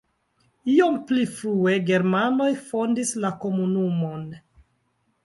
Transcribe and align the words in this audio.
Iom 0.75 0.95
pli 1.11 1.25
frue 1.41 1.73
germanoj 1.89 2.47
fondis 2.71 3.13
la 3.27 3.31
komunumon. 3.45 4.25